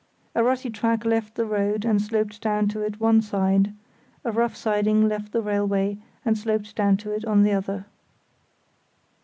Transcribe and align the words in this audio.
A 0.33 0.43
rutty 0.43 0.71
track 0.71 1.05
left 1.05 1.35
the 1.35 1.45
road, 1.45 1.85
and 1.85 2.01
sloped 2.01 2.41
down 2.41 2.67
to 2.69 2.79
it 2.81 2.99
one 2.99 3.21
side; 3.21 3.71
a 4.25 4.31
rough 4.31 4.55
siding 4.55 5.07
left 5.07 5.31
the 5.31 5.43
railway, 5.43 5.99
and 6.25 6.35
sloped 6.35 6.75
down 6.75 6.97
to 7.05 7.11
it 7.11 7.23
on 7.23 7.43
the 7.43 7.51
other. 7.51 7.85